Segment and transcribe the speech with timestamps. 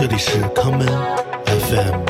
[0.00, 0.86] 这里是康门
[1.44, 2.04] FM。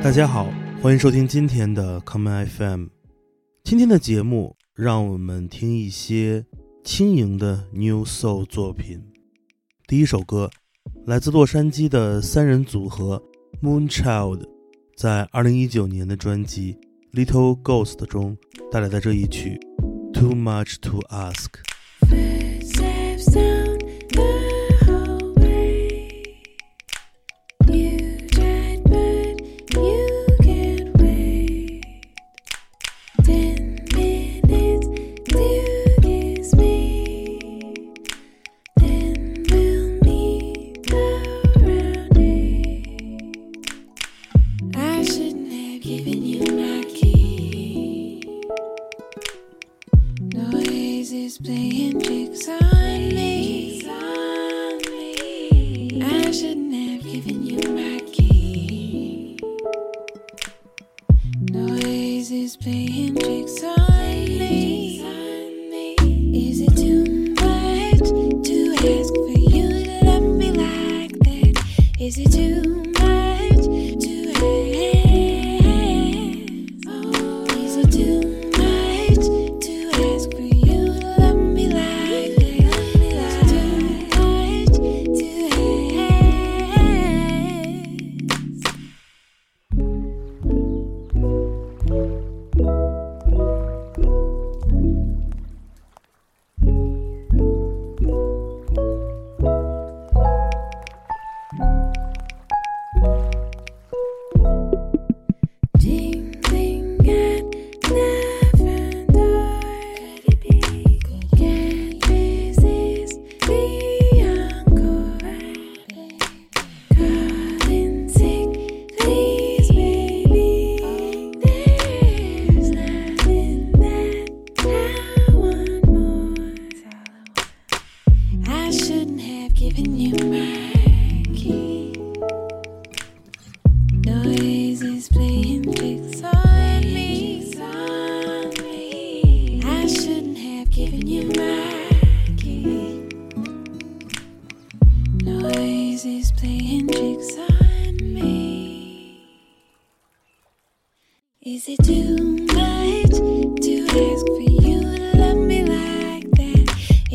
[0.00, 0.46] 大家好，
[0.80, 2.86] 欢迎收听今天的康门 FM。
[3.64, 6.46] 今天的节目，让我们听一些
[6.84, 9.02] 轻盈的 New Soul 作品。
[9.88, 10.48] 第一首歌
[11.06, 13.20] 来自洛杉矶的三人组合
[13.60, 14.44] Moonchild，
[14.98, 16.76] 在二零一九年的专辑
[17.16, 18.36] 《Little Ghost》中
[18.68, 19.56] 带来的这一曲
[20.12, 21.50] 《Too Much to Ask》。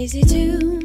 [0.04, 0.83] Is it too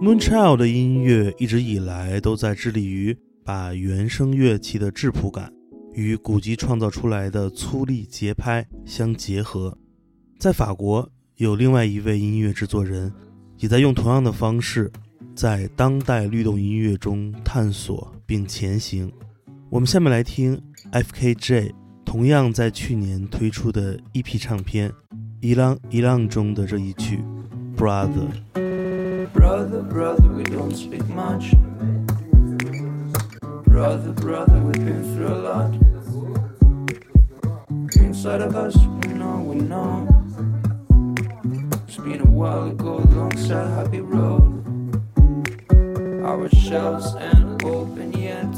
[0.00, 5.52] Moonchild 的音乐一直以来都在致力于把原声乐器的质朴感
[5.92, 9.76] 与古籍创造出来的粗粝节拍相结合。
[10.38, 13.12] 在法国，有另外一位音乐制作人
[13.56, 14.88] 也在用同样的方式，
[15.34, 19.10] 在当代律动音乐中探索并前行。
[19.68, 20.56] 我们下面来听
[20.92, 21.74] F.K.J.
[22.04, 24.90] 同样在去年推出的 EP 唱片
[25.40, 27.18] 《一浪一浪》中的这一曲
[27.76, 28.28] 《Brother》。
[29.38, 31.52] Brother, brother, we don't speak much.
[33.62, 35.72] Brother, brother, we've been through a lot.
[37.96, 40.08] Inside of us, we know, we know.
[41.86, 44.42] It's been a while ago, alongside Happy Road.
[46.24, 48.52] Our shells ain't open yet.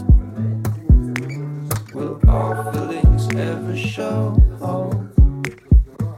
[1.92, 4.34] Will our feelings ever show?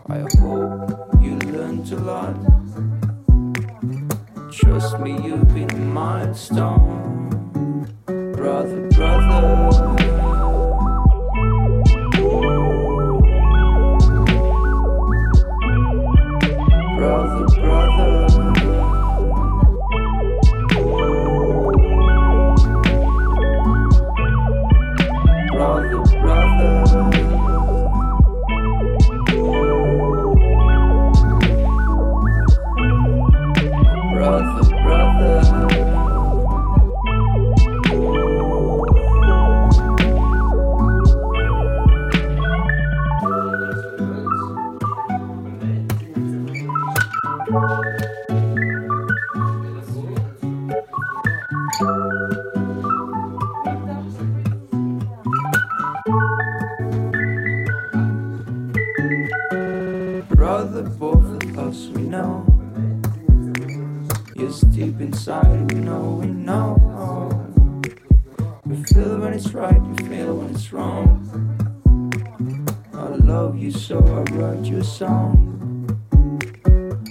[0.08, 2.36] I hope you learned a lot.
[4.72, 7.21] Trust me, you've been a milestone.
[62.12, 62.44] Know.
[64.36, 66.76] Yes, deep inside, we know, we know.
[68.68, 71.08] You feel when it's right, you feel when it's wrong.
[72.92, 75.32] I love you, so I wrote you a song.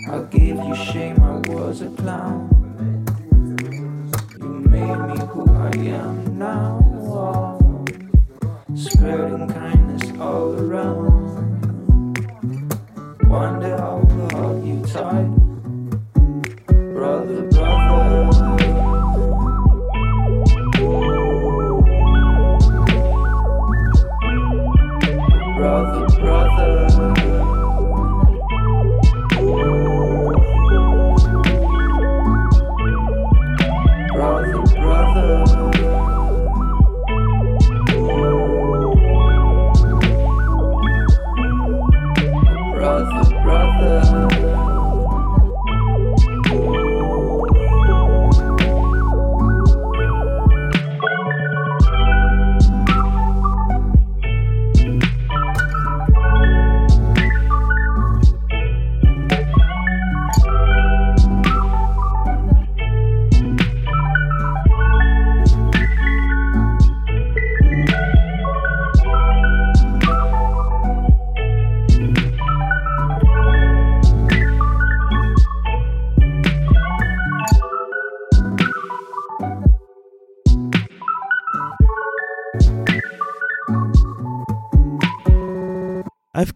[0.07, 2.47] I gave you shame, I was a clown.
[4.39, 6.80] You made me who I am now.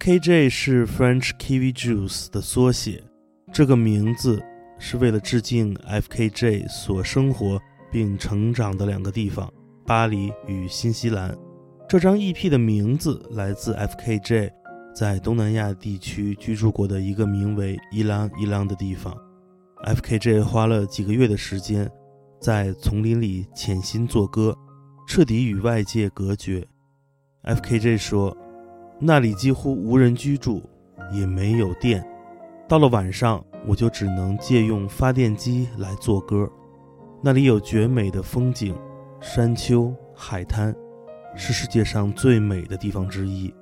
[0.05, 3.03] KJ 是 French Kiwi Juice 的缩写，
[3.51, 4.39] 这个名字
[4.77, 7.59] 是为了致敬 FKJ 所生活
[7.91, 9.51] 并成长的两个地方——
[9.83, 11.35] 巴黎与新西兰。
[11.89, 14.51] 这张 EP 的名字来自 FKJ
[14.93, 19.11] 在东南亚地区居住过的一个名为伊朗伊朗的地方。
[19.85, 21.89] FKJ 花了几个月的时间，
[22.39, 24.55] 在丛林里潜心作歌，
[25.07, 26.63] 彻底与外界隔绝。
[27.45, 28.37] FKJ 说。
[28.99, 30.63] 那里几乎无人居住，
[31.11, 32.05] 也没有电。
[32.67, 36.49] 到了晚上，我就只能借用发电机来做歌。
[37.21, 38.75] 那里有绝美的风景，
[39.19, 40.73] 山丘、海滩，
[41.35, 43.53] 是世界上最美的地方之一。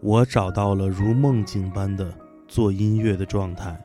[0.00, 2.12] 我找到了如梦境般的
[2.48, 3.78] 做音乐的状态。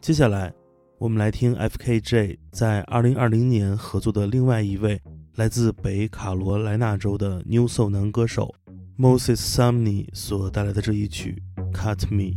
[0.00, 0.52] 接下来，
[0.96, 5.00] 我们来听 F.K.J 在2020年合作的另外一位
[5.34, 8.54] 来自北卡罗来纳州的 New Soul 男歌手。
[8.96, 11.42] Moses Sumney 所带来的这一曲
[11.72, 12.36] 《Cut Me》。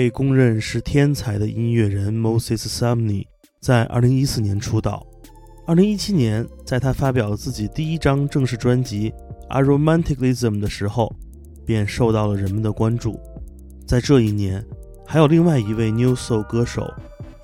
[0.00, 3.26] 被公认是天才的音乐人 Moses Sumney
[3.60, 5.06] 在2014年出道。
[5.66, 9.10] 2017年，在他发表自己第一张正式专辑
[9.50, 11.14] 《A Romanticism》的时候，
[11.66, 13.20] 便受到了人们的关注。
[13.86, 14.64] 在这一年，
[15.06, 16.90] 还有另外一位 New Soul 歌手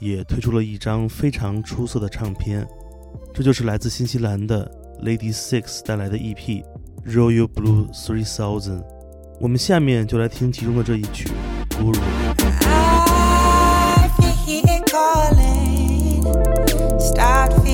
[0.01, 2.67] 也推出了一张非常出色的唱片，
[3.35, 4.67] 这就是来自新西兰的
[5.03, 6.35] Lady Six 带来的 EP
[7.07, 8.81] 《Royal Blue Three Thousand》。
[9.43, 11.29] 我们下面就来听其中的这一曲
[11.79, 11.93] 《Guru》。
[17.17, 17.66] stopped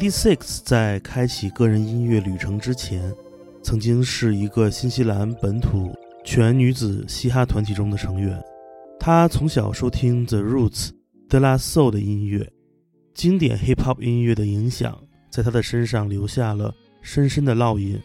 [0.00, 3.14] Lady Six 在开启个人音乐旅程之前，
[3.62, 8.42] 曾经是一个新西兰本土全女子嘻哈团体中的成员。
[8.98, 10.92] 她从小收听 The Roots、
[11.28, 12.50] De La Soul 的音乐，
[13.12, 14.98] 经典 Hip Hop 音乐的影响
[15.30, 18.00] 在她的身上留下了深深的烙印。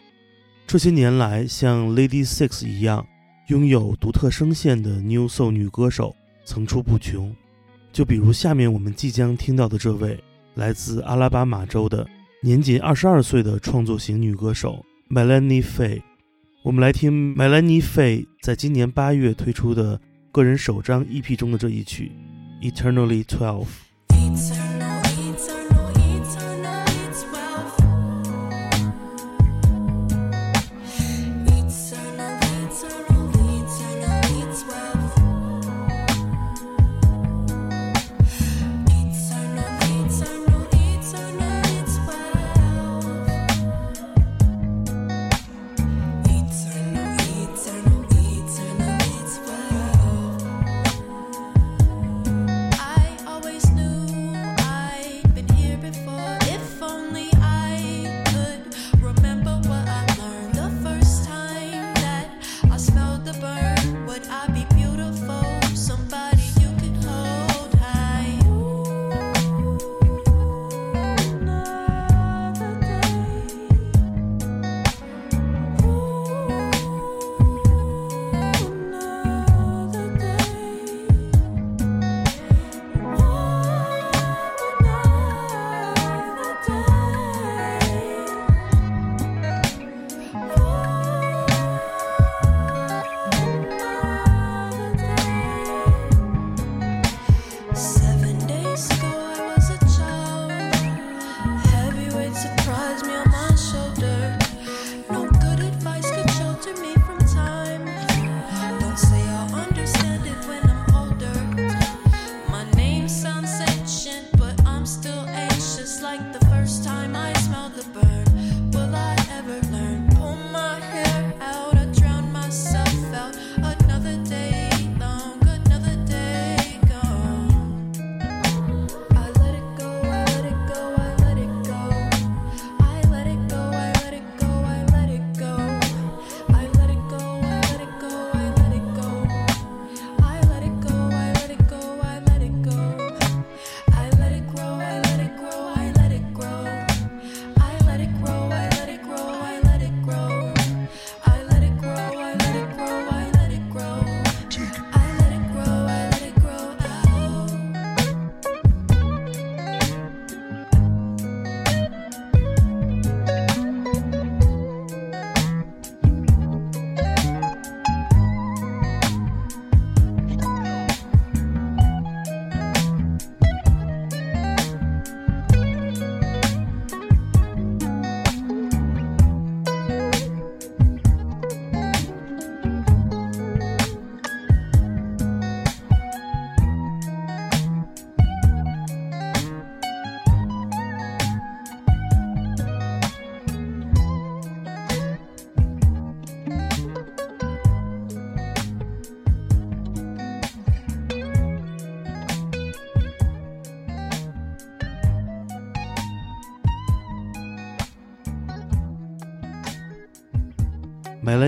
[0.67, 3.07] 这些年来，像 Lady Six 一样
[3.47, 7.33] 拥有独特声线的 New Soul 女歌手层出不穷。
[7.93, 10.21] 就比如下面我们即将听到的这位
[10.55, 12.07] 来自阿拉巴马州的
[12.41, 16.01] 年仅二十二岁的创作型女歌手 Melanie Fay，。
[16.63, 19.99] 我们来听 Melanie Fay 在今年八月推出的
[20.31, 22.11] 个人首张 EP 中的这一曲
[22.71, 23.65] 《Eternally Twelve》。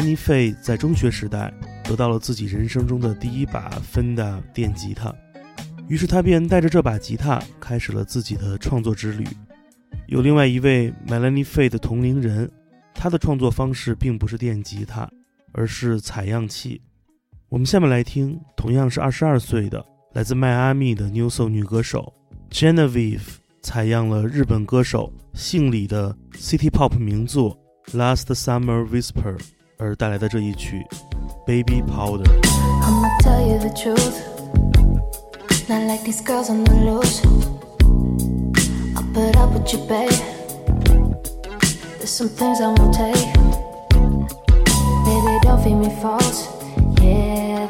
[0.07, 5.13] Nifi 在中学时代得到了自己人生中的第一把 Fender 电吉他，
[5.89, 9.25] 于是他便带着这把吉他开始了自己的创作之旅。
[10.07, 12.49] 有另外一位 Melanie Fay 的同龄人，
[12.93, 15.09] 他的创作方式并不是电吉他，
[15.51, 16.81] 而是采样器。
[17.49, 22.13] 我们下面来听，同样是二十二岁的来自迈阿密的 New Soul 女歌手
[22.49, 27.57] Genevieve 采样了日本歌手姓李的 City Pop 名作
[27.97, 29.37] 《Last Summer Whisper》
[29.78, 30.86] 而带来的这一曲《
[31.46, 32.24] Baby Powder》。
[32.82, 34.32] I'ma tell you the truth.
[35.68, 37.22] Not like these girls on the loose.
[38.96, 40.10] I'll put up with you, babe.
[41.98, 43.32] There's some things I won't take.
[45.04, 46.48] Baby, don't feed me false.
[47.00, 47.68] Yeah,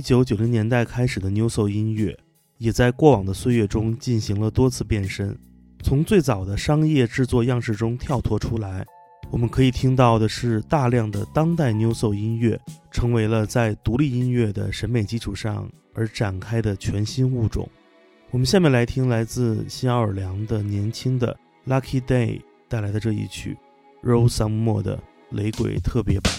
[0.00, 2.18] 一九九零年代开始的 New Soul 音乐，
[2.56, 5.38] 也在过往的岁月中进行了多次变身。
[5.82, 8.82] 从最早的商业制作样式中跳脱出来，
[9.30, 12.58] 我们可以听到的是大量的当代 New Soul 音乐，
[12.90, 17.68] 成为了在独立音乐的审美基础上而展开的全新物种。
[18.30, 23.54] 我们下面来听来自新奥尔良的年轻的 Lucky Day 带来的这一曲
[24.02, 26.32] Roll Some More 的雷鬼特别版。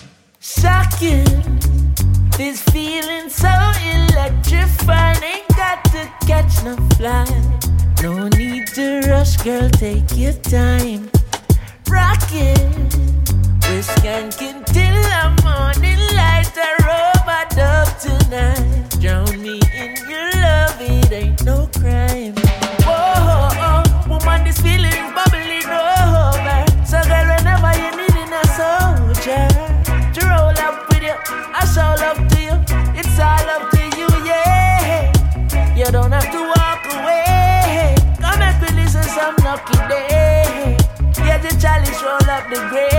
[2.41, 3.53] This feeling so
[3.93, 5.23] electrifying.
[5.23, 7.27] Ain't got to catch no fly.
[8.01, 9.69] No need to rush, girl.
[9.69, 11.11] Take your time.
[11.87, 12.89] Rockin'.
[13.61, 16.51] We're skanking till the morning light.
[16.57, 17.20] I
[42.49, 42.90] the grave.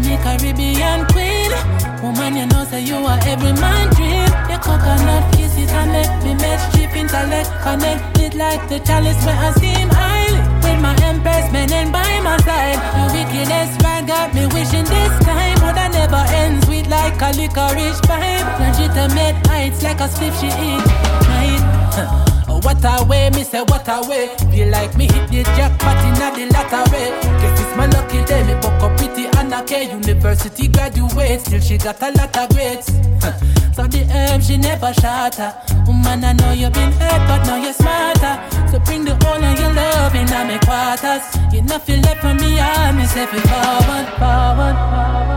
[0.00, 1.50] Me Caribbean queen.
[2.02, 4.30] Woman, you know say you are every man dream.
[4.48, 7.50] Your coconut kiss it and let me match chip intellect.
[7.62, 10.40] Connect it like the chalice where I steam highly.
[10.64, 12.80] With my empress men by my side.
[12.96, 17.30] Your wickedest ride got me wishing this time would I never end sweet like a
[17.36, 18.46] licorice pipe.
[18.60, 20.84] Legitimate heights like a spliff she eat.
[21.28, 22.36] Night.
[22.62, 24.28] What a way, me say what a way.
[24.50, 27.10] Feel like me hit the jackpot in the lottery.
[27.40, 28.42] Guess it's my lucky day.
[28.44, 29.90] Me buck up pretty Anna K.
[29.90, 32.86] University graduate, still she got a lot of grades.
[33.74, 35.54] so the herb she never shatter.
[35.86, 38.36] Woman, I know you've been hurt, but now you're smarter.
[38.70, 41.24] So bring the whole of your love in my quarters.
[41.52, 45.29] You feel left from me, I me say it forward, forward, forward.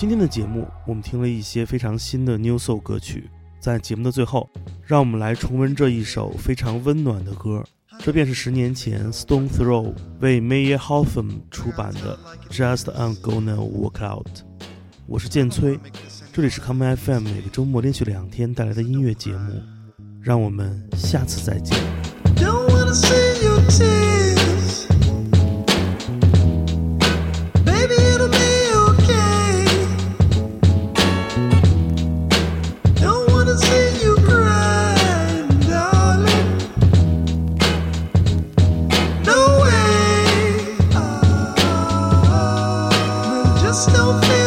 [0.00, 3.28] 今天的节目，我们听了一些非常新的 New Soul 歌曲。
[3.58, 4.48] 在节目的最后，
[4.86, 7.64] 让我们来重温这一首非常温暖的歌。
[7.98, 12.16] 这便是十年前 Stone Throw 为 Mayer Hawthorne 出版的
[12.54, 14.28] 《Just I'm Gonna Work Out》。
[15.08, 15.76] 我是建崔，
[16.32, 19.60] 这里是 Come FM 每个周末连续两天带来的音乐节目。
[20.22, 21.76] 让我们下次再见。
[43.78, 44.37] snowflake.